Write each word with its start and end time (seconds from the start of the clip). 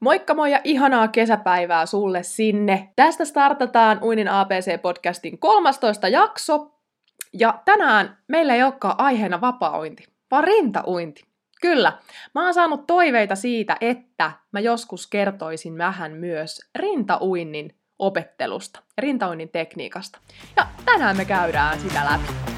Moikka 0.00 0.34
moi 0.34 0.52
ja 0.52 0.60
ihanaa 0.64 1.08
kesäpäivää 1.08 1.86
sulle 1.86 2.22
sinne. 2.22 2.92
Tästä 2.96 3.24
startataan 3.24 4.02
Uinin 4.02 4.28
ABC-podcastin 4.28 5.38
13 5.38 6.08
jakso. 6.08 6.74
Ja 7.32 7.62
tänään 7.64 8.18
meillä 8.28 8.54
ei 8.54 8.62
olekaan 8.62 8.94
aiheena 8.98 9.40
vapaa-uinti, 9.40 10.04
vaan 10.30 10.44
rintauinti. 10.44 11.22
Kyllä, 11.60 11.92
mä 12.34 12.44
oon 12.44 12.54
saanut 12.54 12.86
toiveita 12.86 13.36
siitä, 13.36 13.76
että 13.80 14.32
mä 14.52 14.60
joskus 14.60 15.06
kertoisin 15.06 15.78
vähän 15.78 16.12
myös 16.12 16.70
rintauinnin 16.76 17.78
opettelusta, 17.98 18.82
rintauinnin 18.98 19.48
tekniikasta. 19.48 20.18
Ja 20.56 20.66
tänään 20.84 21.16
me 21.16 21.24
käydään 21.24 21.80
sitä 21.80 22.04
läpi. 22.04 22.57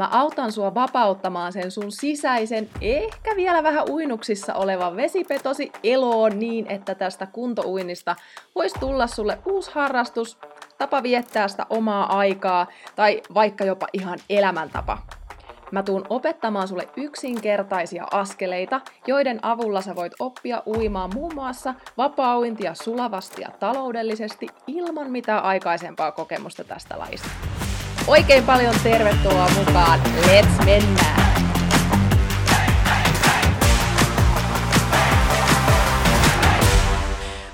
Mä 0.00 0.08
autan 0.12 0.52
sua 0.52 0.74
vapauttamaan 0.74 1.52
sen 1.52 1.70
sun 1.70 1.92
sisäisen, 1.92 2.68
ehkä 2.80 3.36
vielä 3.36 3.62
vähän 3.62 3.90
uinuksissa 3.90 4.54
olevan 4.54 4.96
vesipetosi 4.96 5.72
eloon 5.84 6.38
niin, 6.38 6.66
että 6.66 6.94
tästä 6.94 7.26
kuntouinnista 7.26 8.16
voisi 8.54 8.80
tulla 8.80 9.06
sulle 9.06 9.38
uusi 9.46 9.70
harrastus, 9.74 10.38
tapa 10.78 11.02
viettää 11.02 11.48
sitä 11.48 11.66
omaa 11.70 12.18
aikaa 12.18 12.66
tai 12.96 13.22
vaikka 13.34 13.64
jopa 13.64 13.86
ihan 13.92 14.18
elämäntapa. 14.30 14.98
Mä 15.70 15.82
tuun 15.82 16.06
opettamaan 16.08 16.68
sulle 16.68 16.88
yksinkertaisia 16.96 18.06
askeleita, 18.10 18.80
joiden 19.06 19.38
avulla 19.42 19.82
sä 19.82 19.96
voit 19.96 20.12
oppia 20.18 20.62
uimaan 20.66 21.10
muun 21.14 21.34
muassa 21.34 21.74
vapaa-uintia 21.98 22.74
sulavasti 22.74 23.42
ja 23.42 23.48
taloudellisesti 23.60 24.46
ilman 24.66 25.10
mitään 25.10 25.42
aikaisempaa 25.42 26.12
kokemusta 26.12 26.64
tästä 26.64 26.98
lajista. 26.98 27.49
Oikein 28.10 28.44
paljon 28.44 28.74
tervetuloa 28.82 29.48
mukaan. 29.58 30.00
Let's 30.00 30.64
mennään! 30.64 31.42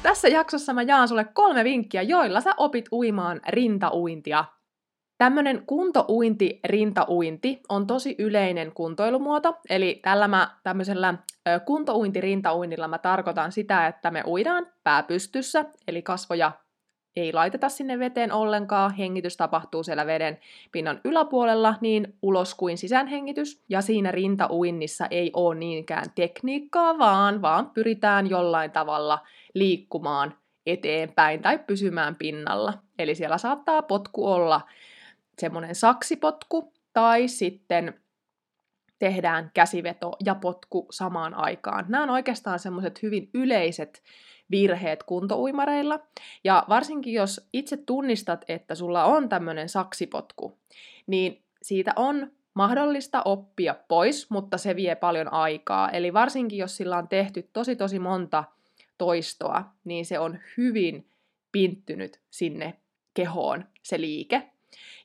Tässä 0.02 0.28
jaksossa 0.28 0.72
mä 0.72 0.82
jaan 0.82 1.08
sulle 1.08 1.24
kolme 1.24 1.64
vinkkiä, 1.64 2.02
joilla 2.02 2.40
sä 2.40 2.54
opit 2.56 2.84
uimaan 2.92 3.40
rintauintia. 3.48 4.44
Tämmönen 5.18 5.62
kuntouinti, 5.66 6.60
rintauinti 6.64 7.60
on 7.68 7.86
tosi 7.86 8.14
yleinen 8.18 8.72
kuntoilumuoto, 8.72 9.58
eli 9.70 10.00
tällä 10.02 10.28
mä 10.28 10.50
tämmöisellä 10.62 11.14
kuntouinti, 11.64 12.20
rintauinnilla 12.20 12.88
mä 12.88 12.98
tarkoitan 12.98 13.52
sitä, 13.52 13.86
että 13.86 14.10
me 14.10 14.22
uidaan 14.26 14.66
pääpystyssä, 14.84 15.64
eli 15.88 16.02
kasvoja 16.02 16.52
ei 17.16 17.32
laiteta 17.32 17.68
sinne 17.68 17.98
veteen 17.98 18.32
ollenkaan, 18.32 18.94
hengitys 18.94 19.36
tapahtuu 19.36 19.82
siellä 19.82 20.06
veden 20.06 20.38
pinnan 20.72 21.00
yläpuolella 21.04 21.74
niin 21.80 22.14
ulos 22.22 22.54
kuin 22.54 22.78
sisäänhengitys, 22.78 23.62
ja 23.68 23.82
siinä 23.82 24.10
rintauinnissa 24.10 25.06
ei 25.10 25.30
ole 25.34 25.54
niinkään 25.54 26.06
tekniikkaa, 26.14 26.98
vaan, 26.98 27.42
vaan 27.42 27.70
pyritään 27.70 28.30
jollain 28.30 28.70
tavalla 28.70 29.18
liikkumaan 29.54 30.34
eteenpäin 30.66 31.42
tai 31.42 31.58
pysymään 31.58 32.16
pinnalla. 32.16 32.72
Eli 32.98 33.14
siellä 33.14 33.38
saattaa 33.38 33.82
potku 33.82 34.26
olla 34.26 34.60
semmoinen 35.38 35.74
saksipotku, 35.74 36.72
tai 36.92 37.28
sitten 37.28 37.94
tehdään 38.98 39.50
käsiveto 39.54 40.12
ja 40.24 40.34
potku 40.34 40.86
samaan 40.90 41.34
aikaan. 41.34 41.84
Nämä 41.88 42.02
on 42.02 42.10
oikeastaan 42.10 42.58
semmoiset 42.58 43.02
hyvin 43.02 43.30
yleiset 43.34 44.02
virheet 44.50 45.02
kuntouimareilla. 45.02 46.00
Ja 46.44 46.64
varsinkin 46.68 47.12
jos 47.12 47.48
itse 47.52 47.76
tunnistat, 47.76 48.44
että 48.48 48.74
sulla 48.74 49.04
on 49.04 49.28
tämmöinen 49.28 49.68
saksipotku, 49.68 50.58
niin 51.06 51.42
siitä 51.62 51.92
on 51.96 52.32
mahdollista 52.54 53.22
oppia 53.24 53.74
pois, 53.88 54.30
mutta 54.30 54.58
se 54.58 54.76
vie 54.76 54.94
paljon 54.94 55.32
aikaa. 55.32 55.90
Eli 55.90 56.12
varsinkin 56.12 56.58
jos 56.58 56.76
sillä 56.76 56.96
on 56.96 57.08
tehty 57.08 57.50
tosi 57.52 57.76
tosi 57.76 57.98
monta 57.98 58.44
toistoa, 58.98 59.64
niin 59.84 60.06
se 60.06 60.18
on 60.18 60.38
hyvin 60.56 61.10
pinttynyt 61.52 62.20
sinne 62.30 62.74
kehoon 63.14 63.64
se 63.82 64.00
liike. 64.00 64.50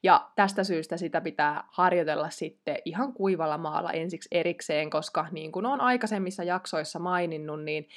Ja 0.03 0.29
tästä 0.35 0.63
syystä 0.63 0.97
sitä 0.97 1.21
pitää 1.21 1.63
harjoitella 1.67 2.29
sitten 2.29 2.77
ihan 2.85 3.13
kuivalla 3.13 3.57
maalla 3.57 3.91
ensiksi 3.91 4.29
erikseen, 4.31 4.89
koska 4.89 5.27
niin 5.31 5.51
kuin 5.51 5.65
olen 5.65 5.81
aikaisemmissa 5.81 6.43
jaksoissa 6.43 6.99
maininnut, 6.99 7.63
niin 7.63 7.89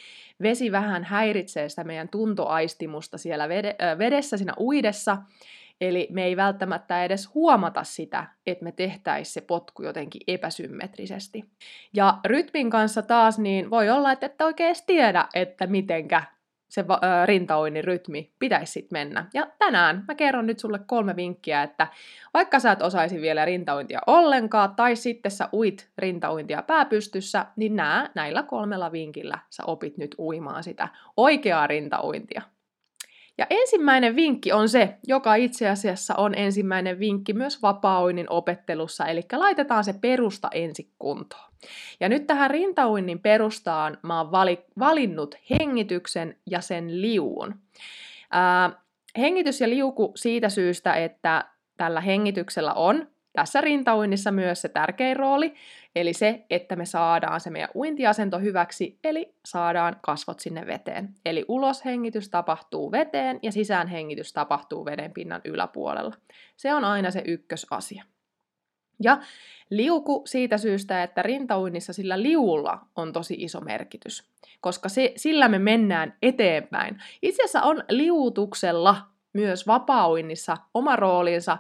vesi 0.43 0.73
vähän 0.73 1.05
häiritsee 1.05 1.69
sitä 1.69 1.85
meidän 1.85 2.09
tuntoaistimusta 2.09 3.19
siellä 3.19 3.49
vedessä, 3.99 4.37
siinä 4.37 4.55
uidessa, 4.61 5.19
Eli 5.81 6.09
me 6.11 6.25
ei 6.25 6.37
välttämättä 6.37 7.05
edes 7.05 7.35
huomata 7.35 7.85
sitä, 7.85 8.27
että 8.47 8.65
me 8.65 8.73
tehtäisiin 8.73 9.33
se 9.33 9.41
potku 9.41 9.83
jotenkin 9.83 10.21
epäsymmetrisesti. 10.27 11.45
Ja 11.95 12.19
rytmin 12.25 12.71
kanssa 12.71 13.03
taas 13.03 13.39
niin 13.39 13.71
voi 13.71 13.91
olla, 13.91 14.12
että 14.12 14.27
et 14.27 14.41
oikein 14.41 14.75
tiedä, 14.87 15.29
että 15.35 15.67
mitenkä 15.67 16.23
se 16.75 16.89
va- 16.89 17.01
rintaoinnin 17.27 17.85
rytmi 17.85 18.33
pitäisi 18.39 18.73
sitten 18.73 18.99
mennä. 18.99 19.27
Ja 19.35 19.47
tänään 19.59 20.05
mä 20.09 20.15
kerron 20.15 20.47
nyt 20.47 20.59
sulle 20.59 20.79
kolme 20.87 21.17
vinkkiä, 21.17 21.62
että 21.62 21.87
vaikka 22.35 22.61
sä 22.61 22.73
et 22.73 22.83
osaisi 22.83 23.21
vielä 23.21 23.45
rintaointia 23.45 24.01
ollenkaan, 24.07 24.75
tai 24.77 24.97
sitten 24.97 25.33
sä 25.33 25.49
uit 25.53 25.91
rintaointia 25.99 26.62
pääpystyssä, 26.62 27.47
niin 27.57 27.77
nää, 27.77 28.11
näillä 28.15 28.43
kolmella 28.43 28.93
vinkillä 28.93 29.39
sä 29.51 29.62
opit 29.67 29.99
nyt 29.99 30.15
uimaan 30.19 30.62
sitä 30.65 30.89
oikeaa 31.17 31.67
rintaointia. 31.67 32.43
Ja 33.39 33.47
ensimmäinen 33.50 34.17
vinkki 34.17 34.53
on 34.53 34.69
se, 34.69 34.99
joka 35.06 35.34
itse 35.34 35.69
asiassa 35.69 36.15
on 36.15 36.34
ensimmäinen 36.34 36.99
vinkki 36.99 37.33
myös 37.33 37.62
vapaa 37.62 38.00
opettelussa, 38.28 39.06
eli 39.06 39.22
laitetaan 39.33 39.84
se 39.84 39.93
perusta 39.93 40.49
ensi 40.53 40.91
kuntoon. 40.99 41.50
Ja 42.00 42.09
nyt 42.09 42.27
tähän 42.27 42.50
rintauinnin 42.50 43.21
perustaan 43.21 43.99
mä 44.03 44.21
oon 44.21 44.33
vali, 44.33 44.65
valinnut 44.78 45.34
hengityksen 45.50 46.37
ja 46.50 46.61
sen 46.61 47.03
liuun. 47.03 47.55
Ää, 48.31 48.71
hengitys 49.19 49.61
ja 49.61 49.69
liuku 49.69 50.12
siitä 50.17 50.49
syystä, 50.49 50.94
että 50.94 51.44
tällä 51.77 52.00
hengityksellä 52.00 52.75
on 52.75 53.14
tässä 53.37 53.61
rintauinnissa 53.61 54.31
myös 54.31 54.62
se 54.62 54.69
tärkein 54.69 55.17
rooli, 55.17 55.55
eli 55.97 56.12
se, 56.12 56.45
että 56.50 56.77
me 56.77 56.84
saadaan 56.84 57.41
se 57.41 57.50
meidän 57.50 57.69
uintiasento 57.75 58.39
hyväksi, 58.39 58.99
eli 59.05 59.34
saadaan 59.45 59.97
kasvot 60.03 60.41
sinne 60.41 60.67
veteen. 60.67 61.15
Eli 61.25 61.44
uloshengitys 61.49 62.28
tapahtuu 62.28 62.93
veteen 62.93 63.39
ja 63.43 63.53
sisäänhengitys 63.53 64.33
tapahtuu 64.33 64.84
veden 64.84 65.12
pinnan 65.12 65.41
yläpuolella. 65.44 66.15
Se 66.56 66.75
on 66.75 66.84
aina 66.84 67.11
se 67.11 67.23
ykkösasia. 67.27 68.05
Ja 69.03 69.19
liuku 69.71 70.23
siitä 70.27 70.59
syystä, 70.59 71.03
että 71.03 71.23
rintauinnissa 71.23 71.93
sillä 71.93 72.23
liulla 72.23 72.78
on 72.97 73.12
tosi 73.12 73.34
iso 73.39 73.61
merkitys, 73.61 74.25
koska 74.61 74.89
se, 74.89 75.12
sillä 75.17 75.49
me 75.49 75.59
mennään 75.59 76.17
eteenpäin. 76.23 77.03
Itse 77.23 77.43
asiassa 77.43 77.62
on 77.62 77.84
liuutuksella 77.89 78.97
myös 79.33 79.67
vapauinnissa 79.67 80.56
oma 80.75 80.97
roolinsa, 80.97 81.59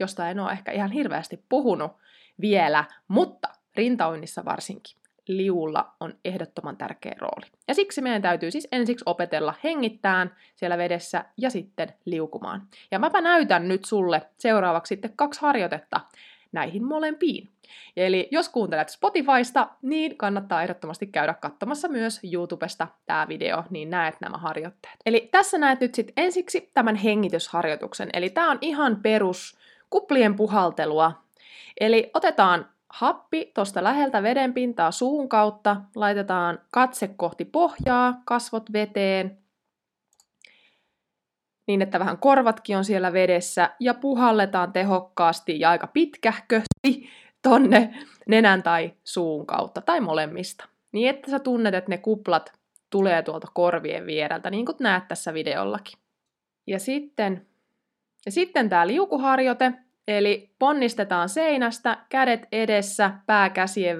josta 0.00 0.30
en 0.30 0.40
ole 0.40 0.52
ehkä 0.52 0.72
ihan 0.72 0.92
hirveästi 0.92 1.44
puhunut 1.48 1.92
vielä, 2.40 2.84
mutta 3.08 3.48
rintauinnissa 3.76 4.44
varsinkin 4.44 5.00
liulla 5.28 5.94
on 6.00 6.14
ehdottoman 6.24 6.76
tärkeä 6.76 7.14
rooli. 7.18 7.46
Ja 7.68 7.74
siksi 7.74 8.00
meidän 8.00 8.22
täytyy 8.22 8.50
siis 8.50 8.68
ensiksi 8.72 9.02
opetella 9.06 9.54
hengittään 9.64 10.36
siellä 10.56 10.78
vedessä 10.78 11.24
ja 11.36 11.50
sitten 11.50 11.94
liukumaan. 12.04 12.62
Ja 12.90 12.98
mäpä 12.98 13.20
näytän 13.20 13.68
nyt 13.68 13.84
sulle 13.84 14.22
seuraavaksi 14.38 14.88
sitten 14.88 15.12
kaksi 15.16 15.40
harjoitetta 15.40 16.00
näihin 16.52 16.84
molempiin. 16.84 17.48
Eli 17.96 18.28
jos 18.30 18.48
kuuntelet 18.48 18.88
Spotifysta, 18.88 19.68
niin 19.82 20.16
kannattaa 20.16 20.62
ehdottomasti 20.62 21.06
käydä 21.06 21.34
katsomassa 21.34 21.88
myös 21.88 22.20
YouTubesta 22.32 22.88
tämä 23.06 23.28
video, 23.28 23.64
niin 23.70 23.90
näet 23.90 24.14
nämä 24.20 24.38
harjoitteet. 24.38 24.96
Eli 25.06 25.28
tässä 25.32 25.58
näet 25.58 25.80
nyt 25.80 25.94
sitten 25.94 26.12
ensiksi 26.16 26.70
tämän 26.74 26.96
hengitysharjoituksen. 26.96 28.10
Eli 28.12 28.30
tämä 28.30 28.50
on 28.50 28.58
ihan 28.60 28.96
perus 29.02 29.58
kuplien 29.90 30.36
puhaltelua. 30.36 31.12
Eli 31.80 32.10
otetaan 32.14 32.68
happi 32.88 33.50
tuosta 33.54 33.84
läheltä 33.84 34.22
vedenpintaa 34.22 34.90
suun 34.90 35.28
kautta, 35.28 35.76
laitetaan 35.94 36.58
katse 36.70 37.08
kohti 37.08 37.44
pohjaa, 37.44 38.22
kasvot 38.24 38.72
veteen, 38.72 39.38
niin 41.66 41.82
että 41.82 41.98
vähän 41.98 42.18
korvatkin 42.18 42.76
on 42.76 42.84
siellä 42.84 43.12
vedessä, 43.12 43.70
ja 43.80 43.94
puhalletaan 43.94 44.72
tehokkaasti 44.72 45.60
ja 45.60 45.70
aika 45.70 45.86
pitkähkösti 45.86 47.08
tonne 47.42 47.94
nenän 48.28 48.62
tai 48.62 48.92
suun 49.04 49.46
kautta, 49.46 49.80
tai 49.80 50.00
molemmista. 50.00 50.68
Niin 50.92 51.10
että 51.10 51.30
sä 51.30 51.38
tunnet, 51.38 51.74
että 51.74 51.90
ne 51.90 51.98
kuplat 51.98 52.52
tulee 52.90 53.22
tuolta 53.22 53.48
korvien 53.54 54.06
viereltä, 54.06 54.50
niin 54.50 54.66
kuin 54.66 54.76
näet 54.80 55.08
tässä 55.08 55.34
videollakin. 55.34 55.98
Ja 56.66 56.78
sitten, 56.78 57.46
ja 58.26 58.32
sitten 58.32 58.68
tämä 58.68 58.86
liukuharjoite, 58.86 59.72
eli 60.08 60.54
ponnistetaan 60.58 61.28
seinästä, 61.28 61.98
kädet 62.08 62.46
edessä, 62.52 63.10
pää 63.26 63.50
käsien 63.50 63.98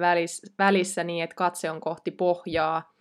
välissä 0.57 1.03
niin, 1.03 1.23
että 1.23 1.35
katse 1.35 1.71
on 1.71 1.81
kohti 1.81 2.11
pohjaa. 2.11 2.93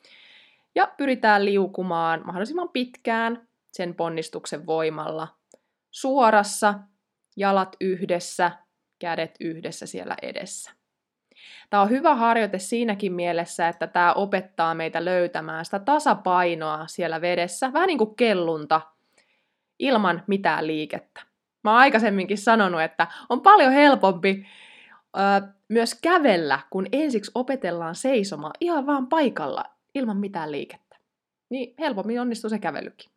Ja 0.74 0.88
pyritään 0.96 1.44
liukumaan 1.44 2.22
mahdollisimman 2.24 2.68
pitkään 2.68 3.48
sen 3.72 3.94
ponnistuksen 3.94 4.66
voimalla. 4.66 5.28
Suorassa, 5.90 6.74
jalat 7.36 7.76
yhdessä, 7.80 8.50
kädet 8.98 9.34
yhdessä 9.40 9.86
siellä 9.86 10.16
edessä. 10.22 10.70
Tämä 11.70 11.82
on 11.82 11.90
hyvä 11.90 12.14
harjoite 12.14 12.58
siinäkin 12.58 13.12
mielessä, 13.12 13.68
että 13.68 13.86
tämä 13.86 14.12
opettaa 14.12 14.74
meitä 14.74 15.04
löytämään 15.04 15.64
sitä 15.64 15.78
tasapainoa 15.78 16.86
siellä 16.86 17.20
vedessä, 17.20 17.72
vähän 17.72 17.86
niin 17.86 17.98
kuin 17.98 18.16
kellunta, 18.16 18.80
ilman 19.80 20.22
mitään 20.26 20.66
liikettä. 20.66 21.22
Mä 21.64 21.70
oon 21.70 21.80
aikaisemminkin 21.80 22.38
sanonut, 22.38 22.80
että 22.80 23.06
on 23.28 23.40
paljon 23.40 23.72
helpompi 23.72 24.46
ö, 25.16 25.48
myös 25.68 25.94
kävellä, 26.02 26.60
kun 26.70 26.86
ensiksi 26.92 27.30
opetellaan 27.34 27.94
seisomaan 27.94 28.54
ihan 28.60 28.86
vaan 28.86 29.06
paikalla, 29.06 29.64
ilman 29.94 30.16
mitään 30.16 30.52
liikettä. 30.52 30.96
Niin 31.50 31.74
helpommin 31.78 32.20
onnistuu 32.20 32.50
se 32.50 32.58
kävelykin. 32.58 33.10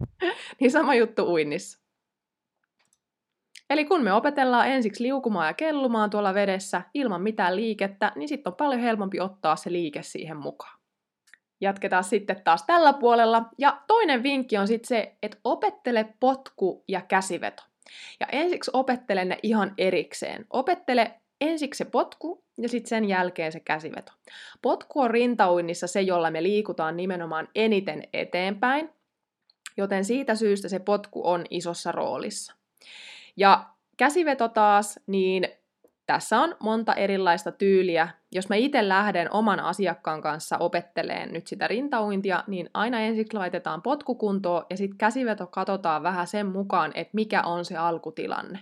niin 0.60 0.70
sama 0.70 0.94
juttu 0.94 1.32
uinnissa. 1.32 1.84
Eli 3.70 3.84
kun 3.84 4.04
me 4.04 4.12
opetellaan 4.12 4.68
ensiksi 4.68 5.02
liukumaan 5.02 5.46
ja 5.46 5.54
kellumaan 5.54 6.10
tuolla 6.10 6.34
vedessä 6.34 6.82
ilman 6.94 7.22
mitään 7.22 7.56
liikettä, 7.56 8.12
niin 8.16 8.28
sitten 8.28 8.50
on 8.50 8.56
paljon 8.56 8.80
helpompi 8.80 9.20
ottaa 9.20 9.56
se 9.56 9.72
liike 9.72 10.02
siihen 10.02 10.36
mukaan. 10.36 10.73
Jatketaan 11.60 12.04
sitten 12.04 12.40
taas 12.44 12.62
tällä 12.62 12.92
puolella. 12.92 13.42
Ja 13.58 13.82
toinen 13.86 14.22
vinkki 14.22 14.58
on 14.58 14.68
sitten 14.68 14.88
se, 14.88 15.16
että 15.22 15.38
opettele 15.44 16.14
potku 16.20 16.84
ja 16.88 17.00
käsiveto. 17.00 17.62
Ja 18.20 18.26
ensiksi 18.32 18.70
opettele 18.74 19.24
ne 19.24 19.38
ihan 19.42 19.74
erikseen. 19.78 20.46
Opettele 20.50 21.20
ensiksi 21.40 21.78
se 21.78 21.84
potku 21.84 22.44
ja 22.58 22.68
sitten 22.68 22.88
sen 22.88 23.04
jälkeen 23.04 23.52
se 23.52 23.60
käsiveto. 23.60 24.12
Potku 24.62 25.00
on 25.00 25.10
rintauinnissa 25.10 25.86
se, 25.86 26.00
jolla 26.00 26.30
me 26.30 26.42
liikutaan 26.42 26.96
nimenomaan 26.96 27.48
eniten 27.54 28.08
eteenpäin, 28.12 28.90
joten 29.76 30.04
siitä 30.04 30.34
syystä 30.34 30.68
se 30.68 30.78
potku 30.78 31.28
on 31.28 31.44
isossa 31.50 31.92
roolissa. 31.92 32.54
Ja 33.36 33.64
käsiveto 33.96 34.48
taas, 34.48 35.00
niin 35.06 35.48
tässä 36.06 36.40
on 36.40 36.56
monta 36.60 36.94
erilaista 36.94 37.52
tyyliä. 37.52 38.08
Jos 38.32 38.48
mä 38.48 38.54
itse 38.54 38.88
lähden 38.88 39.32
oman 39.32 39.60
asiakkaan 39.60 40.22
kanssa 40.22 40.58
opetteleen 40.58 41.32
nyt 41.32 41.46
sitä 41.46 41.68
rintauintia, 41.68 42.44
niin 42.46 42.70
aina 42.74 43.00
ensiksi 43.00 43.36
laitetaan 43.36 43.82
potkukuntoon 43.82 44.66
ja 44.70 44.76
sitten 44.76 44.98
käsiveto 44.98 45.46
katsotaan 45.46 46.02
vähän 46.02 46.26
sen 46.26 46.46
mukaan, 46.46 46.92
että 46.94 47.14
mikä 47.14 47.42
on 47.42 47.64
se 47.64 47.76
alkutilanne. 47.76 48.58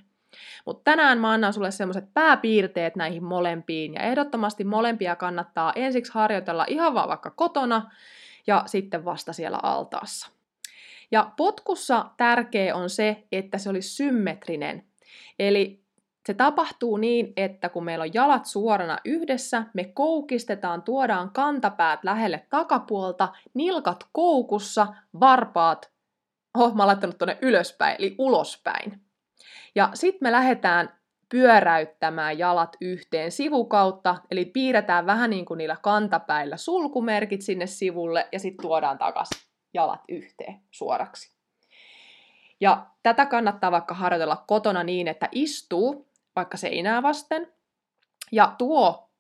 Mutta 0.67 0.85
tänään 0.85 1.19
mä 1.19 1.31
annan 1.31 1.53
sulle 1.53 1.71
semmoiset 1.71 2.05
pääpiirteet 2.15 2.97
näihin 2.97 3.25
molempiin, 3.25 3.95
ja 3.95 4.01
ehdottomasti 4.01 4.65
molempia 4.65 5.17
kannattaa 5.17 5.73
ensiksi 5.77 6.13
harjoitella 6.13 6.65
ihan 6.69 6.95
vaan 6.95 7.09
vaikka 7.09 7.31
kotona, 7.31 7.91
ja 8.47 8.63
sitten 8.67 9.05
vasta 9.05 9.33
siellä 9.33 9.61
altaassa. 9.63 10.31
Ja 11.11 11.31
potkussa 11.37 12.07
tärkeä 12.17 12.77
on 12.77 12.91
se, 12.91 13.23
että 13.33 13.59
se 13.59 13.71
olisi 13.71 13.89
symmetrinen. 13.89 14.85
Eli 15.39 15.82
se 16.27 16.35
tapahtuu 16.35 16.97
niin, 16.97 17.33
että 17.37 17.69
kun 17.69 17.85
meillä 17.85 18.03
on 18.03 18.15
jalat 18.15 18.47
suorana 18.47 18.99
yhdessä, 19.05 19.63
me 19.75 19.85
koukistetaan, 19.85 20.83
tuodaan 20.83 21.31
kantapäät 21.31 22.05
lähelle 22.05 22.47
takapuolta, 22.51 23.29
nilkat 23.55 24.07
koukussa, 24.13 24.87
varpaat, 25.21 25.93
oh 26.59 26.75
mä 26.75 26.87
laittanut 26.87 27.19
tuonne 27.19 27.39
ylöspäin, 27.43 27.97
eli 27.99 28.15
ulospäin. 28.19 29.01
Ja 29.75 29.91
sitten 29.95 30.27
me 30.27 30.33
lähdetään 30.33 30.99
pyöräyttämään 31.29 32.39
jalat 32.39 32.77
yhteen 32.81 33.33
sivukautta, 33.33 34.17
eli 34.31 34.45
piirretään 34.45 35.07
vähän 35.07 35.31
niin 35.31 35.45
kuin 35.45 35.59
niillä 35.59 35.77
kantapäillä 35.83 36.57
sulkumerkit 36.57 37.43
sinne 37.43 37.67
sivulle 37.67 38.29
ja 38.33 38.39
sitten 38.39 38.63
tuodaan 38.63 38.99
takaisin 38.99 39.41
jalat 39.75 40.01
yhteen 40.09 40.61
suoraksi. 40.71 41.37
Ja 42.61 42.87
tätä 43.03 43.27
kannattaa 43.27 43.73
vaikka 43.73 43.95
harjoitella 43.95 44.45
kotona 44.47 44.85
niin, 44.85 45.09
että 45.09 45.29
istuu 45.33 46.12
vaikka 46.37 46.57
seinää 46.57 47.03
vasten 47.03 47.53
ja 48.33 48.55
tuo 48.59 49.11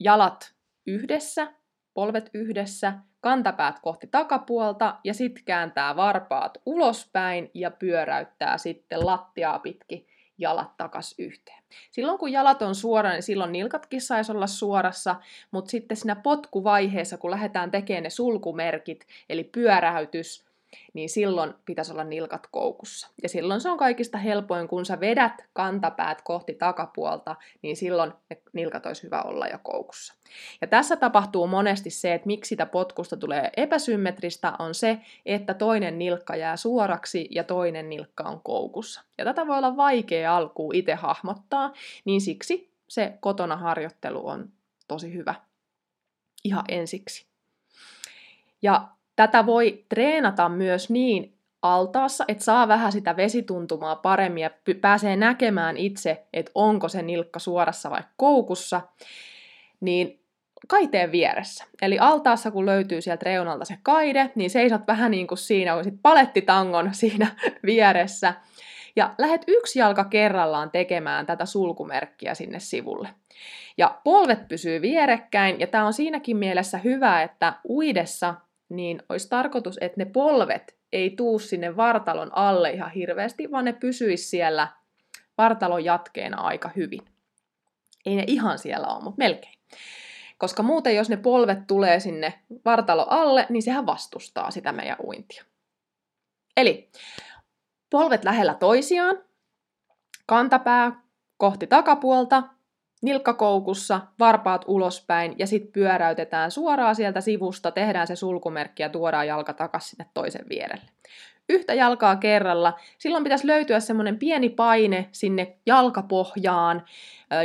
jalat 0.00 0.54
yhdessä, 0.86 1.52
polvet 1.94 2.30
yhdessä, 2.34 2.92
kantapäät 3.20 3.78
kohti 3.80 4.06
takapuolta 4.06 5.00
ja 5.04 5.14
sitten 5.14 5.44
kääntää 5.44 5.96
varpaat 5.96 6.58
ulospäin 6.66 7.50
ja 7.54 7.70
pyöräyttää 7.70 8.58
sitten 8.58 9.06
lattiaa 9.06 9.58
pitkin 9.58 10.06
jalat 10.38 10.76
takas 10.76 11.14
yhteen. 11.18 11.62
Silloin 11.90 12.18
kun 12.18 12.32
jalat 12.32 12.62
on 12.62 12.74
suora, 12.74 13.10
niin 13.10 13.22
silloin 13.22 13.52
nilkatkin 13.52 14.00
saisi 14.00 14.32
olla 14.32 14.46
suorassa, 14.46 15.16
mutta 15.50 15.70
sitten 15.70 15.96
siinä 15.96 16.16
potkuvaiheessa, 16.16 17.18
kun 17.18 17.30
lähdetään 17.30 17.70
tekemään 17.70 18.02
ne 18.02 18.10
sulkumerkit, 18.10 19.06
eli 19.28 19.44
pyöräytys, 19.44 20.45
niin 20.92 21.08
silloin 21.08 21.54
pitäisi 21.64 21.92
olla 21.92 22.04
nilkat 22.04 22.46
koukussa. 22.50 23.10
Ja 23.22 23.28
silloin 23.28 23.60
se 23.60 23.68
on 23.68 23.78
kaikista 23.78 24.18
helpoin, 24.18 24.68
kun 24.68 24.86
sä 24.86 25.00
vedät 25.00 25.32
kantapäät 25.52 26.22
kohti 26.22 26.54
takapuolta, 26.54 27.36
niin 27.62 27.76
silloin 27.76 28.12
ne 28.30 28.42
nilkat 28.52 28.86
olisi 28.86 29.02
hyvä 29.02 29.22
olla 29.22 29.46
jo 29.46 29.58
koukussa. 29.62 30.14
Ja 30.60 30.66
tässä 30.66 30.96
tapahtuu 30.96 31.46
monesti 31.46 31.90
se, 31.90 32.14
että 32.14 32.26
miksi 32.26 32.48
sitä 32.48 32.66
potkusta 32.66 33.16
tulee 33.16 33.50
epäsymmetristä, 33.56 34.52
on 34.58 34.74
se, 34.74 34.98
että 35.26 35.54
toinen 35.54 35.98
nilkka 35.98 36.36
jää 36.36 36.56
suoraksi 36.56 37.28
ja 37.30 37.44
toinen 37.44 37.88
nilkka 37.88 38.24
on 38.24 38.40
koukussa. 38.40 39.02
Ja 39.18 39.24
tätä 39.24 39.46
voi 39.46 39.58
olla 39.58 39.76
vaikea 39.76 40.36
alkuun 40.36 40.74
itse 40.74 40.94
hahmottaa, 40.94 41.72
niin 42.04 42.20
siksi 42.20 42.70
se 42.88 43.18
kotona 43.20 43.56
harjoittelu 43.56 44.26
on 44.28 44.52
tosi 44.88 45.14
hyvä 45.14 45.34
ihan 46.44 46.64
ensiksi. 46.68 47.26
Ja 48.62 48.88
Tätä 49.16 49.46
voi 49.46 49.84
treenata 49.88 50.48
myös 50.48 50.90
niin 50.90 51.36
altaassa, 51.62 52.24
että 52.28 52.44
saa 52.44 52.68
vähän 52.68 52.92
sitä 52.92 53.16
vesituntumaa 53.16 53.96
paremmin 53.96 54.42
ja 54.42 54.50
pääsee 54.80 55.16
näkemään 55.16 55.76
itse, 55.76 56.26
että 56.32 56.52
onko 56.54 56.88
se 56.88 57.02
nilkka 57.02 57.38
suorassa 57.38 57.90
vai 57.90 58.02
koukussa, 58.16 58.80
niin 59.80 60.20
kaiteen 60.68 61.12
vieressä. 61.12 61.64
Eli 61.82 61.98
altaassa, 61.98 62.50
kun 62.50 62.66
löytyy 62.66 63.00
sieltä 63.00 63.24
reunalta 63.24 63.64
se 63.64 63.78
kaide, 63.82 64.30
niin 64.34 64.50
seisot 64.50 64.86
vähän 64.86 65.10
niin 65.10 65.26
kuin 65.26 65.38
siinä, 65.38 65.74
kun 65.74 65.84
sit 65.84 65.98
palettitangon 66.02 66.90
siinä 66.94 67.26
vieressä. 67.66 68.34
Ja 68.96 69.14
lähet 69.18 69.44
yksi 69.46 69.78
jalka 69.78 70.04
kerrallaan 70.04 70.70
tekemään 70.70 71.26
tätä 71.26 71.46
sulkumerkkiä 71.46 72.34
sinne 72.34 72.60
sivulle. 72.60 73.08
Ja 73.78 74.00
polvet 74.04 74.48
pysyy 74.48 74.82
vierekkäin, 74.82 75.60
ja 75.60 75.66
tämä 75.66 75.86
on 75.86 75.92
siinäkin 75.92 76.36
mielessä 76.36 76.78
hyvä, 76.78 77.22
että 77.22 77.52
uidessa 77.68 78.34
niin 78.68 79.02
olisi 79.08 79.28
tarkoitus, 79.28 79.78
että 79.80 80.00
ne 80.00 80.04
polvet 80.04 80.76
ei 80.92 81.10
tuu 81.10 81.38
sinne 81.38 81.76
vartalon 81.76 82.30
alle 82.36 82.70
ihan 82.70 82.90
hirveästi, 82.90 83.50
vaan 83.50 83.64
ne 83.64 83.72
pysyisi 83.72 84.24
siellä 84.24 84.68
vartalon 85.38 85.84
jatkeena 85.84 86.40
aika 86.40 86.70
hyvin. 86.76 87.00
Ei 88.06 88.16
ne 88.16 88.24
ihan 88.26 88.58
siellä 88.58 88.86
ole, 88.86 89.04
mutta 89.04 89.18
melkein. 89.18 89.58
Koska 90.38 90.62
muuten, 90.62 90.96
jos 90.96 91.08
ne 91.08 91.16
polvet 91.16 91.66
tulee 91.66 92.00
sinne 92.00 92.42
vartalo 92.64 93.06
alle, 93.08 93.46
niin 93.48 93.62
sehän 93.62 93.86
vastustaa 93.86 94.50
sitä 94.50 94.72
meidän 94.72 94.96
uintia. 95.04 95.44
Eli 96.56 96.90
polvet 97.90 98.24
lähellä 98.24 98.54
toisiaan, 98.54 99.24
kantapää 100.26 101.02
kohti 101.36 101.66
takapuolta, 101.66 102.42
nilkkakoukussa, 103.02 104.00
varpaat 104.18 104.64
ulospäin 104.66 105.34
ja 105.38 105.46
sitten 105.46 105.72
pyöräytetään 105.72 106.50
suoraan 106.50 106.96
sieltä 106.96 107.20
sivusta, 107.20 107.70
tehdään 107.70 108.06
se 108.06 108.16
sulkumerkki 108.16 108.82
ja 108.82 108.88
tuodaan 108.88 109.26
jalka 109.26 109.52
takaisin 109.52 109.90
sinne 109.90 110.06
toisen 110.14 110.48
vierelle. 110.48 110.84
Yhtä 111.48 111.74
jalkaa 111.74 112.16
kerralla. 112.16 112.78
Silloin 112.98 113.24
pitäisi 113.24 113.46
löytyä 113.46 113.80
semmoinen 113.80 114.18
pieni 114.18 114.48
paine 114.48 115.08
sinne 115.12 115.56
jalkapohjaan, 115.66 116.84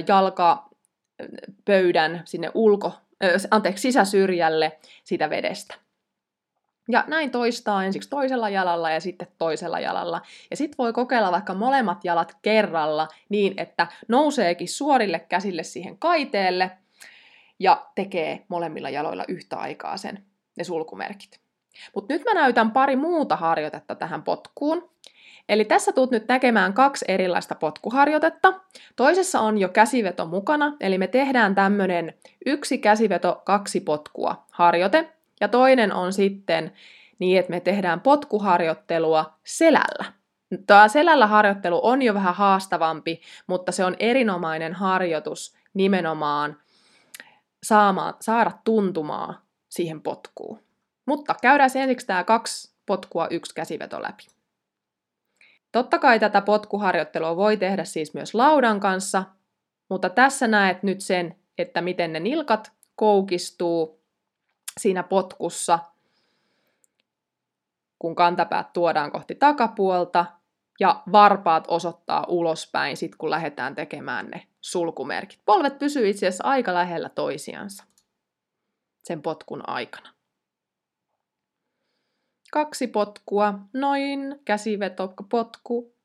jalkapöydän 0.08 0.72
sinne 2.26 2.52
ulko, 2.54 2.94
anteeksi, 3.52 3.82
sisäsyrjälle 3.82 4.80
sitä 5.04 5.30
vedestä. 5.30 5.76
Ja 6.92 7.04
näin 7.08 7.32
toistaa 7.32 7.84
ensiksi 7.86 8.10
toisella 8.10 8.50
jalalla 8.50 8.92
ja 8.92 9.00
sitten 9.00 9.28
toisella 9.38 9.80
jalalla. 9.80 10.22
Ja 10.52 10.58
sitten 10.58 10.78
voi 10.78 10.94
kokeilla 10.94 11.32
vaikka 11.32 11.54
molemmat 11.54 12.06
jalat 12.06 12.38
kerralla 12.42 13.08
niin, 13.30 13.54
että 13.58 13.88
nouseekin 14.08 14.70
suorille 14.70 15.20
käsille 15.20 15.64
siihen 15.64 15.98
kaiteelle 15.98 16.72
ja 17.60 17.86
tekee 17.96 18.46
molemmilla 18.48 18.90
jaloilla 18.90 19.26
yhtä 19.28 19.58
aikaa 19.58 19.98
sen, 19.98 20.24
ne 20.58 20.64
sulkumerkit. 20.64 21.40
Mutta 21.96 22.14
nyt 22.14 22.24
mä 22.26 22.34
näytän 22.34 22.72
pari 22.72 22.96
muuta 22.96 23.36
harjoitetta 23.36 23.96
tähän 23.96 24.24
potkuun. 24.24 24.92
Eli 25.50 25.66
tässä 25.66 25.92
tuut 25.92 26.12
nyt 26.12 26.28
näkemään 26.28 26.74
kaksi 26.74 27.06
erilaista 27.08 27.56
potkuharjoitetta. 27.56 28.54
Toisessa 28.96 29.40
on 29.40 29.58
jo 29.58 29.70
käsiveto 29.70 30.26
mukana, 30.26 30.78
eli 30.80 30.98
me 30.98 31.08
tehdään 31.08 31.56
tämmönen 31.56 32.14
yksi 32.46 32.78
käsiveto, 32.78 33.42
kaksi 33.46 33.80
potkua 33.80 34.46
harjoite, 34.52 35.10
Ja 35.42 35.48
toinen 35.48 35.94
on 35.94 36.14
sitten 36.14 36.74
niin, 37.20 37.40
että 37.40 37.50
me 37.50 37.60
tehdään 37.60 38.02
potkuharjoittelua 38.02 39.34
selällä. 39.46 40.14
Tämä 40.68 40.88
selällä 40.88 41.28
harjoittelu 41.28 41.80
on 41.84 42.02
jo 42.02 42.14
vähän 42.14 42.36
haastavampi, 42.36 43.22
mutta 43.48 43.72
se 43.72 43.86
on 43.86 43.96
erinomainen 44.00 44.74
harjoitus 44.74 45.56
nimenomaan 45.74 46.58
saamaan, 47.64 48.14
saada 48.22 48.52
tuntumaa 48.64 49.46
siihen 49.70 50.02
potkuun. 50.02 50.60
Mutta 51.06 51.36
käydään 51.42 51.70
ensiksi 51.76 52.08
tämä 52.08 52.24
kaksi 52.24 52.76
potkua, 52.86 53.28
yksi 53.28 53.56
käsiveto 53.56 54.02
läpi. 54.02 54.24
Totta 55.72 56.00
kai 56.00 56.20
tätä 56.20 56.42
potkuharjoittelua 56.42 57.36
voi 57.36 57.58
tehdä 57.58 57.84
siis 57.84 58.14
myös 58.14 58.34
laudan 58.34 58.80
kanssa, 58.80 59.24
mutta 59.90 60.10
tässä 60.10 60.48
näet 60.48 60.84
nyt 60.84 61.02
sen, 61.02 61.36
että 61.58 61.82
miten 61.82 62.14
ne 62.14 62.20
nilkat 62.20 62.72
koukistuu 62.96 64.01
siinä 64.80 65.04
potkussa, 65.04 65.80
kun 68.00 68.16
kantapäät 68.16 68.74
tuodaan 68.74 69.12
kohti 69.12 69.36
takapuolta 69.36 70.26
ja 70.80 71.04
varpaat 71.12 71.66
osoittaa 71.68 72.26
ulospäin 72.28 72.98
sit 72.98 73.16
kun 73.16 73.30
lähdetään 73.30 73.76
tekemään 73.76 74.28
ne 74.28 74.48
sulkumerkit. 74.62 75.40
Polvet 75.46 75.80
pysyy 75.80 76.10
itse 76.10 76.28
asiassa 76.28 76.44
aika 76.48 76.74
lähellä 76.74 77.10
toisiansa 77.10 77.84
sen 79.04 79.22
potkun 79.22 79.70
aikana. 79.70 80.10
Kaksi 82.52 82.88
potkua, 82.88 83.54
noin, 83.74 84.40
käsiveto, 84.46 85.14
potku, 85.30 85.96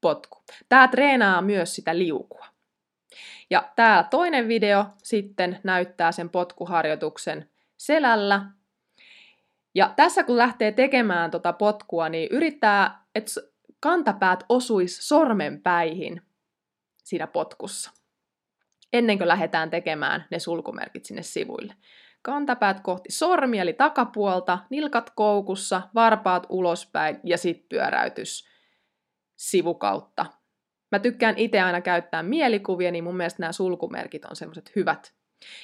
potku. 0.00 0.38
Tämä 0.68 0.88
treenaa 0.88 1.42
myös 1.42 1.74
sitä 1.74 1.98
liukua. 1.98 2.46
Ja 3.50 3.72
tämä 3.76 4.08
toinen 4.10 4.48
video 4.48 4.84
sitten 5.02 5.60
näyttää 5.64 6.12
sen 6.12 6.30
potkuharjoituksen 6.30 7.50
selällä. 7.76 8.46
Ja 9.74 9.92
tässä 9.96 10.24
kun 10.24 10.38
lähtee 10.38 10.72
tekemään 10.72 11.30
tota 11.30 11.52
potkua, 11.52 12.08
niin 12.08 12.28
yrittää, 12.30 13.04
että 13.14 13.30
kantapäät 13.80 14.44
osuis 14.48 15.08
sormenpäihin 15.08 16.22
siinä 17.04 17.26
potkussa. 17.26 17.90
Ennen 18.92 19.18
kuin 19.18 19.28
lähdetään 19.28 19.70
tekemään 19.70 20.24
ne 20.30 20.38
sulkumerkit 20.38 21.04
sinne 21.04 21.22
sivuille. 21.22 21.74
Kantapäät 22.22 22.80
kohti 22.80 23.12
sormia, 23.12 23.62
eli 23.62 23.72
takapuolta, 23.72 24.58
nilkat 24.70 25.10
koukussa, 25.16 25.82
varpaat 25.94 26.46
ulospäin 26.48 27.20
ja 27.24 27.38
sitten 27.38 27.68
pyöräytys 27.68 28.48
sivukautta. 29.36 30.26
Mä 30.92 30.98
tykkään 30.98 31.38
itse 31.38 31.60
aina 31.60 31.80
käyttää 31.80 32.22
mielikuvia, 32.22 32.90
niin 32.90 33.04
mun 33.04 33.16
mielestä 33.16 33.42
nämä 33.42 33.52
sulkumerkit 33.52 34.24
on 34.24 34.36
semmoiset 34.36 34.72
hyvät. 34.76 35.14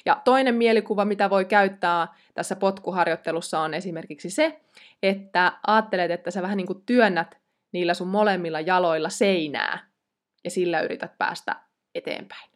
Ja 0.05 0.21
toinen 0.23 0.55
mielikuva, 0.55 1.05
mitä 1.05 1.29
voi 1.29 1.45
käyttää 1.45 2.07
tässä 2.33 2.55
potkuharjoittelussa 2.55 3.59
on 3.59 3.73
esimerkiksi 3.73 4.29
se, 4.29 4.61
että 5.03 5.53
ajattelet, 5.67 6.11
että 6.11 6.31
sä 6.31 6.41
vähän 6.41 6.57
niin 6.57 6.67
kuin 6.67 6.83
työnnät 6.85 7.37
niillä 7.71 7.93
sun 7.93 8.07
molemmilla 8.07 8.59
jaloilla 8.59 9.09
seinää 9.09 9.87
ja 10.43 10.51
sillä 10.51 10.81
yrität 10.81 11.17
päästä 11.17 11.55
eteenpäin. 11.95 12.49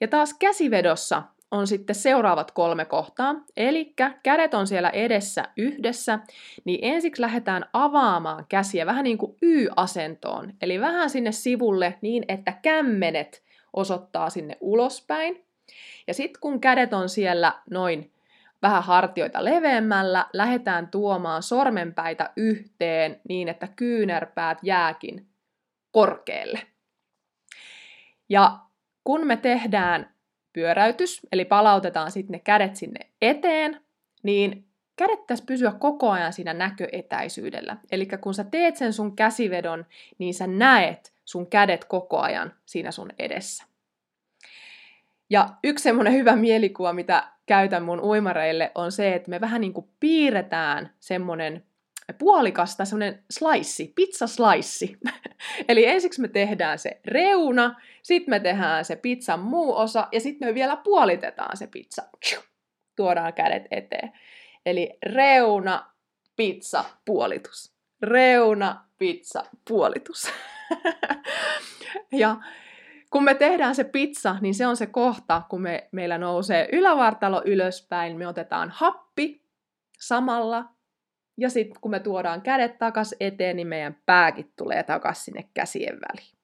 Ja 0.00 0.08
taas 0.08 0.34
käsivedossa 0.34 1.22
on 1.50 1.66
sitten 1.66 1.96
seuraavat 1.96 2.50
kolme 2.50 2.84
kohtaa. 2.84 3.34
Eli 3.56 3.94
kädet 4.22 4.54
on 4.54 4.66
siellä 4.66 4.90
edessä 4.90 5.44
yhdessä, 5.56 6.18
niin 6.64 6.78
ensiksi 6.82 7.22
lähdetään 7.22 7.64
avaamaan 7.72 8.46
käsiä 8.48 8.86
vähän 8.86 9.04
niin 9.04 9.18
kuin 9.18 9.36
Y-asentoon. 9.42 10.52
Eli 10.62 10.80
vähän 10.80 11.10
sinne 11.10 11.32
sivulle 11.32 11.98
niin, 12.00 12.24
että 12.28 12.52
kämmenet 12.52 13.47
osoittaa 13.78 14.30
sinne 14.30 14.56
ulospäin. 14.60 15.44
Ja 16.06 16.14
sitten 16.14 16.40
kun 16.40 16.60
kädet 16.60 16.92
on 16.92 17.08
siellä 17.08 17.52
noin 17.70 18.12
vähän 18.62 18.82
hartioita 18.82 19.44
leveämmällä, 19.44 20.26
lähdetään 20.32 20.88
tuomaan 20.88 21.42
sormenpäitä 21.42 22.30
yhteen 22.36 23.20
niin, 23.28 23.48
että 23.48 23.68
kyynärpäät 23.76 24.58
jääkin 24.62 25.26
korkealle. 25.92 26.62
Ja 28.28 28.58
kun 29.04 29.26
me 29.26 29.36
tehdään 29.36 30.14
pyöräytys, 30.52 31.20
eli 31.32 31.44
palautetaan 31.44 32.10
sitten 32.10 32.32
ne 32.32 32.38
kädet 32.38 32.76
sinne 32.76 33.00
eteen, 33.22 33.80
niin 34.22 34.64
kädet 34.96 35.26
tässä 35.26 35.44
pysyä 35.46 35.72
koko 35.72 36.10
ajan 36.10 36.32
siinä 36.32 36.54
näköetäisyydellä. 36.54 37.76
Eli 37.92 38.06
kun 38.20 38.34
sä 38.34 38.44
teet 38.44 38.76
sen 38.76 38.92
sun 38.92 39.16
käsivedon, 39.16 39.86
niin 40.18 40.34
sä 40.34 40.46
näet 40.46 41.12
sun 41.28 41.46
kädet 41.46 41.84
koko 41.84 42.18
ajan 42.18 42.54
siinä 42.66 42.90
sun 42.90 43.10
edessä. 43.18 43.64
Ja 45.30 45.48
yksi 45.64 45.82
semmoinen 45.82 46.12
hyvä 46.12 46.36
mielikuva, 46.36 46.92
mitä 46.92 47.28
käytän 47.46 47.82
mun 47.82 48.00
uimareille, 48.00 48.72
on 48.74 48.92
se, 48.92 49.14
että 49.14 49.30
me 49.30 49.40
vähän 49.40 49.60
niin 49.60 49.72
kuin 49.72 49.88
piirretään 50.00 50.94
semmoinen 51.00 51.66
puolikas 52.18 52.76
tai 52.76 52.86
semmoinen 52.86 53.24
slice, 53.30 53.92
pizza 53.94 54.26
slice. 54.26 54.96
Eli 55.68 55.86
ensiksi 55.86 56.20
me 56.20 56.28
tehdään 56.28 56.78
se 56.78 57.00
reuna, 57.04 57.80
sitten 58.02 58.30
me 58.30 58.40
tehdään 58.40 58.84
se 58.84 58.96
pizzan 58.96 59.40
muu 59.40 59.76
osa 59.76 60.08
ja 60.12 60.20
sitten 60.20 60.48
me 60.48 60.54
vielä 60.54 60.76
puolitetaan 60.76 61.56
se 61.56 61.66
pizza. 61.66 62.02
Tuodaan 62.96 63.34
kädet 63.34 63.66
eteen. 63.70 64.12
Eli 64.66 64.98
reuna, 65.02 65.90
pizza, 66.36 66.84
puolitus. 67.04 67.72
Reuna, 68.02 68.84
pizza, 68.98 69.44
puolitus. 69.68 70.30
ja 72.12 72.36
kun 73.10 73.24
me 73.24 73.34
tehdään 73.34 73.74
se 73.74 73.84
pizza, 73.84 74.36
niin 74.40 74.54
se 74.54 74.66
on 74.66 74.76
se 74.76 74.86
kohta, 74.86 75.42
kun 75.48 75.62
me, 75.62 75.88
meillä 75.92 76.18
nousee 76.18 76.68
ylävartalo 76.72 77.42
ylöspäin, 77.44 78.18
me 78.18 78.26
otetaan 78.26 78.70
happi 78.74 79.42
samalla, 80.00 80.64
ja 81.36 81.50
sitten 81.50 81.80
kun 81.80 81.90
me 81.90 82.00
tuodaan 82.00 82.42
kädet 82.42 82.78
takas 82.78 83.14
eteen, 83.20 83.56
niin 83.56 83.66
meidän 83.66 83.96
pääkin 84.06 84.52
tulee 84.56 84.82
takas 84.82 85.24
sinne 85.24 85.48
käsien 85.54 85.98
väliin. 86.00 86.38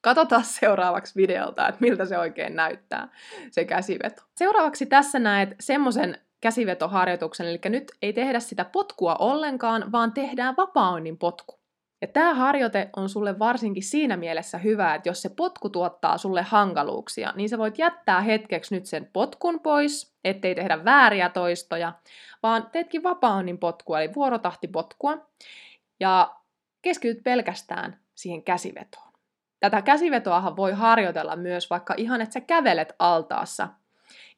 Katsotaan 0.00 0.44
seuraavaksi 0.44 1.16
videolta, 1.16 1.68
että 1.68 1.80
miltä 1.80 2.04
se 2.04 2.18
oikein 2.18 2.56
näyttää, 2.56 3.08
se 3.50 3.64
käsiveto. 3.64 4.22
Seuraavaksi 4.36 4.86
tässä 4.86 5.18
näet 5.18 5.48
semmoisen 5.60 6.18
käsivetoharjoituksen, 6.40 7.46
eli 7.46 7.60
nyt 7.64 7.92
ei 8.02 8.12
tehdä 8.12 8.40
sitä 8.40 8.64
potkua 8.64 9.14
ollenkaan, 9.14 9.92
vaan 9.92 10.12
tehdään 10.12 10.54
vapaa 10.56 10.96
potku. 11.18 11.61
Ja 12.02 12.08
tämä 12.08 12.34
harjoite 12.34 12.90
on 12.96 13.08
sulle 13.08 13.38
varsinkin 13.38 13.82
siinä 13.82 14.16
mielessä 14.16 14.58
hyvä, 14.58 14.94
että 14.94 15.08
jos 15.08 15.22
se 15.22 15.28
potku 15.28 15.68
tuottaa 15.68 16.18
sulle 16.18 16.42
hankaluuksia, 16.42 17.32
niin 17.36 17.48
sä 17.48 17.58
voit 17.58 17.78
jättää 17.78 18.20
hetkeksi 18.20 18.74
nyt 18.74 18.86
sen 18.86 19.10
potkun 19.12 19.60
pois, 19.60 20.14
ettei 20.24 20.54
tehdä 20.54 20.84
vääriä 20.84 21.28
toistoja, 21.28 21.92
vaan 22.42 22.70
teetkin 22.72 23.02
vapaa-onnin 23.02 23.58
potkua, 23.58 24.00
eli 24.00 24.14
vuorotahtipotkua, 24.14 25.26
ja 26.00 26.36
keskityt 26.82 27.24
pelkästään 27.24 28.00
siihen 28.14 28.42
käsivetoon. 28.42 29.12
Tätä 29.60 29.82
käsivetoahan 29.82 30.56
voi 30.56 30.72
harjoitella 30.72 31.36
myös 31.36 31.70
vaikka 31.70 31.94
ihan, 31.96 32.20
että 32.20 32.32
sä 32.32 32.40
kävelet 32.40 32.92
altaassa 32.98 33.68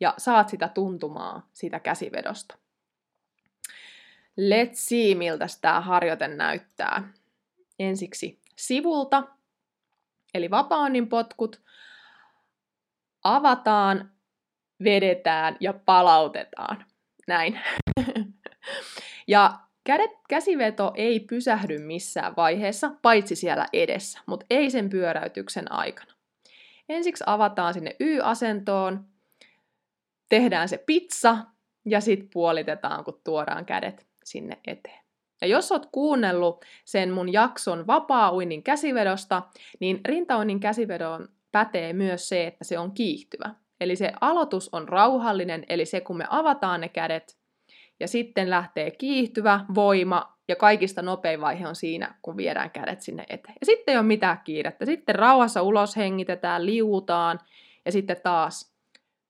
ja 0.01 0.15
saat 0.19 0.49
sitä 0.49 0.69
tuntumaa 0.69 1.49
siitä 1.53 1.81
käsivedosta. 1.81 2.59
Let's 4.41 4.75
see, 4.75 5.15
miltä 5.15 5.47
tämä 5.61 5.81
harjoite 5.81 6.29
näyttää 6.29 7.09
ensiksi 7.79 8.41
sivulta, 8.57 9.23
eli 10.35 10.51
vapaannin 10.51 11.09
potkut, 11.09 11.63
avataan, 13.25 14.13
vedetään 14.85 15.57
ja 15.61 15.73
palautetaan. 15.73 16.85
Näin. 17.27 17.61
ja 19.29 19.59
kädet, 19.85 20.11
käsiveto 20.29 20.93
ei 20.97 21.21
pysähdy 21.21 21.79
missään 21.79 22.37
vaiheessa, 22.37 22.91
paitsi 23.03 23.37
siellä 23.37 23.67
edessä, 23.73 24.21
mutta 24.27 24.47
ei 24.51 24.71
sen 24.71 24.91
pyöräytyksen 24.91 25.73
aikana. 25.73 26.15
Ensiksi 26.89 27.25
avataan 27.27 27.75
sinne 27.75 27.97
Y-asentoon, 28.01 29.05
tehdään 30.29 30.69
se 30.69 30.79
pizza 30.79 31.37
ja 31.85 32.01
sitten 32.01 32.29
puolitetaan, 32.33 33.05
kun 33.05 33.21
tuodaan 33.25 33.67
kädet 33.67 34.07
sinne 34.25 34.61
eteen. 34.67 35.05
Ja 35.41 35.47
jos 35.47 35.73
oot 35.73 35.87
kuunnellut 35.93 36.65
sen 36.85 37.11
mun 37.11 37.33
jakson 37.33 37.87
vapaa-uinnin 37.87 38.63
käsivedosta, 38.63 39.43
niin 39.81 40.01
rintauinnin 40.05 40.61
käsivedon 40.61 41.29
pätee 41.53 41.93
myös 41.93 42.29
se, 42.29 42.47
että 42.47 42.65
se 42.65 42.79
on 42.79 42.93
kiihtyvä. 42.93 43.55
Eli 43.81 43.97
se 43.97 44.13
aloitus 44.21 44.69
on 44.73 44.89
rauhallinen, 44.89 45.65
eli 45.69 45.87
se 45.87 46.01
kun 46.01 46.17
me 46.17 46.25
avataan 46.31 46.81
ne 46.81 46.89
kädet, 46.89 47.39
ja 48.01 48.09
sitten 48.09 48.51
lähtee 48.51 48.91
kiihtyvä 48.91 49.61
voima, 49.75 50.35
ja 50.49 50.57
kaikista 50.57 51.03
nopein 51.03 51.41
vaihe 51.41 51.69
on 51.69 51.77
siinä, 51.77 52.15
kun 52.23 52.37
viedään 52.37 52.71
kädet 52.71 53.01
sinne 53.01 53.25
eteen. 53.29 53.55
Ja 53.61 53.67
sitten 53.67 53.93
ei 53.93 53.99
ole 53.99 54.07
mitään 54.07 54.41
kiirettä. 54.45 54.87
Sitten 54.87 55.15
rauhassa 55.15 55.63
ulos 55.63 55.97
hengitetään, 55.97 56.67
liuutaan, 56.67 57.41
ja 57.85 57.93
sitten 57.93 58.17
taas 58.23 58.75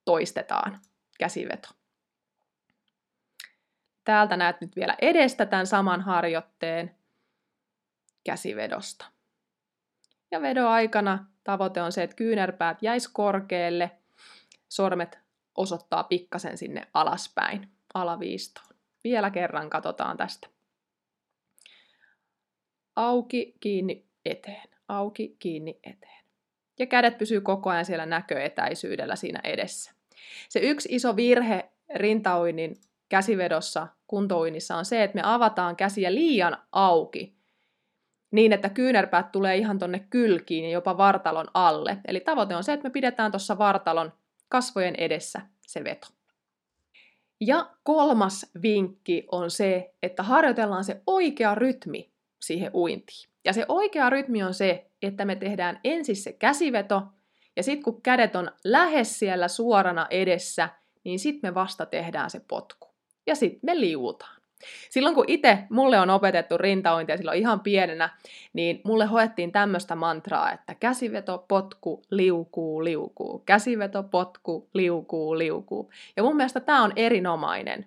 toistetaan 0.05 0.81
käsiveto. 1.19 1.69
Täältä 4.05 4.37
näet 4.37 4.61
nyt 4.61 4.77
vielä 4.77 4.97
edestä 5.03 5.47
tämän 5.47 5.67
saman 5.67 6.01
harjoitteen 6.01 6.95
käsivedosta. 8.25 9.07
Ja 10.31 10.43
vedon 10.43 10.69
aikana 10.69 11.27
tavoite 11.45 11.83
on 11.83 11.93
se, 11.93 12.03
että 12.03 12.17
kyynärpäät 12.17 12.83
jäis 12.83 13.09
korkealle, 13.09 13.91
sormet 14.69 15.19
osoittaa 15.55 16.05
pikkasen 16.05 16.59
sinne 16.59 16.89
alaspäin, 16.95 17.69
alaviistoon. 17.95 18.67
Vielä 19.05 19.31
kerran 19.31 19.71
katsotaan 19.71 20.17
tästä. 20.17 20.49
Auki, 22.97 23.55
kiinni, 23.61 24.07
eteen. 24.25 24.69
Auki, 24.89 25.37
kiinni, 25.39 25.79
eteen. 25.85 26.25
Ja 26.79 26.87
kädet 26.87 27.19
pysyy 27.19 27.41
koko 27.41 27.71
ajan 27.71 27.85
siellä 27.85 28.07
näköetäisyydellä 28.07 29.17
siinä 29.17 29.41
edessä. 29.45 29.93
Se 30.49 30.61
yksi 30.61 30.89
iso 30.93 31.17
virhe 31.17 31.71
rintauinnin 31.95 32.77
käsivedossa 33.09 33.87
kuntouinnissa 34.07 34.77
on 34.77 34.85
se, 34.85 35.05
että 35.05 35.15
me 35.15 35.23
avataan 35.25 35.77
käsiä 35.77 36.15
liian 36.15 36.57
auki 36.73 37.35
niin, 38.35 38.53
että 38.53 38.69
kyynärpäät 38.69 39.33
tulee 39.33 39.57
ihan 39.57 39.79
tonne 39.79 40.07
kylkiin 40.11 40.65
ja 40.65 40.71
jopa 40.71 40.97
vartalon 40.97 41.47
alle. 41.55 41.99
Eli 42.09 42.21
tavoite 42.21 42.57
on 42.57 42.65
se, 42.65 42.73
että 42.73 42.89
me 42.89 42.93
pidetään 42.93 43.33
tuossa 43.33 43.59
vartalon 43.59 44.13
kasvojen 44.49 44.95
edessä 44.99 45.41
se 45.61 45.85
veto. 45.85 46.07
Ja 47.41 47.71
kolmas 47.83 48.47
vinkki 48.63 49.27
on 49.33 49.51
se, 49.51 49.95
että 50.03 50.23
harjoitellaan 50.23 50.85
se 50.85 51.03
oikea 51.07 51.55
rytmi 51.55 52.13
siihen 52.43 52.71
uintiin. 52.75 53.31
Ja 53.45 53.53
se 53.53 53.65
oikea 53.69 54.11
rytmi 54.11 54.43
on 54.43 54.55
se, 54.55 54.91
että 55.03 55.25
me 55.25 55.37
tehdään 55.37 55.81
ensin 55.85 56.17
se 56.17 56.33
käsiveto, 56.33 57.03
ja 57.57 57.63
sitten 57.63 57.83
kun 57.83 58.03
kädet 58.03 58.37
on 58.37 58.51
lähes 58.65 59.19
siellä 59.19 59.49
suorana 59.49 60.07
edessä, 60.11 60.69
niin 61.05 61.19
sitten 61.19 61.51
me 61.51 61.55
vasta 61.55 61.87
tehdään 61.87 62.31
se 62.31 62.41
potku. 62.49 62.94
Ja 63.27 63.35
sitten 63.35 63.61
me 63.63 63.81
liuutaan. 63.81 64.35
Silloin 64.91 65.15
kun 65.15 65.25
itse 65.29 65.59
mulle 65.71 66.01
on 66.01 66.11
opetettu 66.11 66.59
rintaointia 66.59 67.17
silloin 67.17 67.39
ihan 67.39 67.61
pienenä, 67.61 68.11
niin 68.53 68.81
mulle 68.85 69.07
hoettiin 69.07 69.53
tämmöistä 69.53 69.95
mantraa, 69.95 70.53
että 70.53 70.75
käsiveto, 70.75 71.45
potku, 71.49 72.03
liukuu, 72.11 72.85
liukuu. 72.85 73.43
Käsiveto, 73.47 74.03
potku, 74.03 74.69
liukuu, 74.75 75.39
liukuu. 75.39 75.91
Ja 76.17 76.23
mun 76.23 76.37
mielestä 76.37 76.61
tämä 76.61 76.83
on 76.83 76.93
erinomainen. 76.97 77.87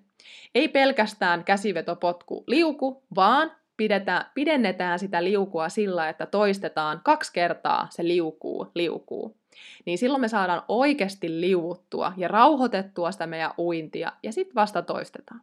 Ei 0.55 0.67
pelkästään 0.67 1.43
käsiveto, 1.43 1.95
potku, 1.95 2.43
liuku, 2.47 3.03
vaan 3.15 3.51
pidetään, 3.77 4.25
pidennetään 4.33 4.99
sitä 4.99 5.23
liukua 5.23 5.69
sillä, 5.69 6.09
että 6.09 6.25
toistetaan 6.25 7.01
kaksi 7.03 7.33
kertaa 7.33 7.87
se 7.89 8.03
liukuu, 8.03 8.67
liukuu. 8.75 9.37
Niin 9.85 9.97
silloin 9.97 10.21
me 10.21 10.27
saadaan 10.27 10.63
oikeasti 10.67 11.41
liuuttua 11.41 12.13
ja 12.17 12.27
rauhoitettua 12.27 13.11
sitä 13.11 13.27
meidän 13.27 13.53
uintia 13.57 14.11
ja 14.23 14.31
sitten 14.31 14.55
vasta 14.55 14.81
toistetaan. 14.81 15.41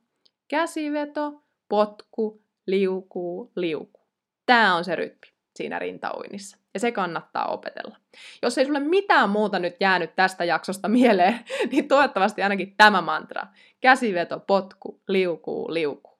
Käsiveto, 0.48 1.42
potku, 1.68 2.42
liukuu, 2.66 3.52
liukuu. 3.56 4.04
Tämä 4.46 4.74
on 4.74 4.84
se 4.84 4.96
rytmi 4.96 5.34
siinä 5.56 5.78
rintauinnissa. 5.78 6.58
Ja 6.74 6.80
se 6.80 6.92
kannattaa 6.92 7.46
opetella. 7.46 7.96
Jos 8.42 8.58
ei 8.58 8.66
sulle 8.66 8.80
mitään 8.80 9.30
muuta 9.30 9.58
nyt 9.58 9.76
jäänyt 9.80 10.16
tästä 10.16 10.44
jaksosta 10.44 10.88
mieleen, 10.88 11.40
niin 11.72 11.88
toivottavasti 11.88 12.42
ainakin 12.42 12.74
tämä 12.76 13.00
mantra. 13.00 13.46
Käsiveto, 13.80 14.40
potku, 14.40 15.00
liukuu, 15.08 15.74
liukuu. 15.74 16.13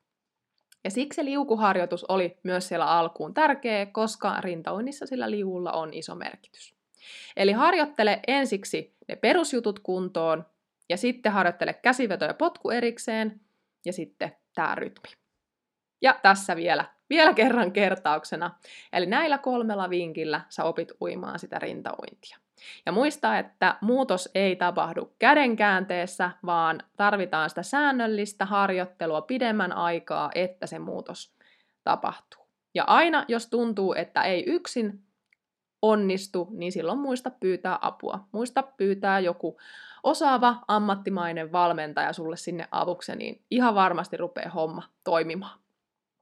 Ja 0.85 0.91
siksi 0.91 1.17
se 1.17 1.25
liukuharjoitus 1.25 2.05
oli 2.05 2.38
myös 2.43 2.69
siellä 2.69 2.87
alkuun 2.87 3.35
tärkeä, 3.35 3.87
koska 3.87 4.41
rintauinnissa 4.41 5.07
sillä 5.07 5.31
liuulla 5.31 5.73
on 5.73 5.95
iso 5.95 6.14
merkitys. 6.14 6.75
Eli 7.37 7.53
harjoittele 7.53 8.21
ensiksi 8.26 8.97
ne 9.09 9.17
perusjutut 9.17 9.79
kuntoon, 9.79 10.47
ja 10.88 10.97
sitten 10.97 11.33
harjoittele 11.33 11.75
käsiveto 11.75 12.25
ja 12.25 12.35
potku 12.35 12.71
erikseen, 12.71 13.41
ja 13.85 13.93
sitten 13.93 14.37
tämä 14.55 14.75
rytmi. 14.75 15.11
Ja 16.03 16.19
tässä 16.23 16.57
vielä, 16.57 16.85
vielä 17.11 17.35
kerran 17.35 17.73
kertauksena. 17.73 18.59
Eli 18.93 19.07
näillä 19.07 19.38
kolmella 19.38 19.91
vinkillä 19.91 20.41
sä 20.49 20.64
opit 20.64 20.93
uimaan 21.00 21.38
sitä 21.38 21.59
rintauintia. 21.59 22.38
Ja 22.87 22.93
muista, 22.93 23.39
että 23.39 23.77
muutos 23.81 24.31
ei 24.35 24.57
tapahdu 24.57 25.15
kädenkäänteessä, 25.19 26.31
vaan 26.47 26.83
tarvitaan 26.97 27.49
sitä 27.49 27.63
säännöllistä 27.63 28.47
harjoittelua 28.47 29.23
pidemmän 29.23 29.73
aikaa, 29.73 30.31
että 30.35 30.67
se 30.67 30.79
muutos 30.79 31.37
tapahtuu. 31.85 32.45
Ja 32.75 32.85
aina, 32.85 33.25
jos 33.29 33.47
tuntuu, 33.47 33.95
että 33.95 34.23
ei 34.23 34.45
yksin 34.47 35.03
onnistu, 35.83 36.49
niin 36.51 36.73
silloin 36.73 36.99
muista 36.99 37.31
pyytää 37.31 37.79
apua. 37.81 38.29
Muista 38.33 38.62
pyytää 38.62 39.21
joku 39.21 39.59
osaava, 40.03 40.57
ammattimainen 40.69 41.53
valmentaja 41.53 42.12
sulle 42.12 42.37
sinne 42.37 42.69
avuksi, 42.71 43.17
niin 43.17 43.45
ihan 43.51 43.75
varmasti 43.75 44.17
rupeaa 44.17 44.51
homma 44.51 44.83
toimimaan. 45.05 45.59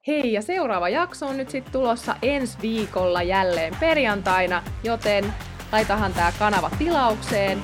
Hei, 0.06 0.32
ja 0.32 0.42
seuraava 0.42 0.88
jakso 0.88 1.26
on 1.26 1.36
nyt 1.36 1.50
sitten 1.50 1.72
tulossa 1.72 2.16
ensi 2.22 2.58
viikolla 2.62 3.22
jälleen 3.22 3.76
perjantaina, 3.80 4.62
joten 4.84 5.34
laitahan 5.72 6.12
tämä 6.12 6.32
kanava 6.38 6.70
tilaukseen, 6.78 7.62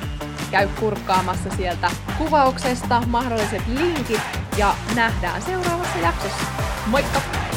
käy 0.51 0.69
kurkkaamassa 0.81 1.51
sieltä 1.57 1.91
kuvauksesta 2.19 3.03
mahdolliset 3.07 3.63
linkit 3.67 4.23
ja 4.57 4.75
nähdään 4.95 5.43
seuraavassa 5.43 5.99
jaksossa. 5.99 6.45
Moikka! 6.87 7.48